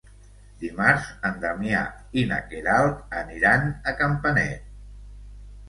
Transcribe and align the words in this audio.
Dimarts 0.61 1.09
en 1.29 1.37
Damià 1.43 1.83
i 2.21 2.25
na 2.33 2.41
Queralt 2.55 3.15
aniran 3.21 3.71
a 3.71 3.97
Campanet. 4.03 4.69